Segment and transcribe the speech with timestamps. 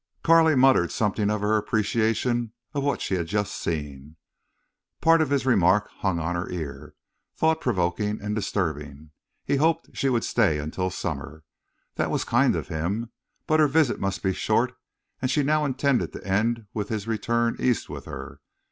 [0.23, 4.15] Carley murmured something of her appreciation of what she had just seen.
[4.99, 6.95] Part of his remark hung on her ear,
[7.35, 9.11] thought provoking and disturbing.
[9.45, 11.43] He hoped she would stay until summer!
[11.97, 13.11] That was kind of him.
[13.45, 14.73] But her visit must be short
[15.21, 18.41] and she now intended it to end with his return East with her.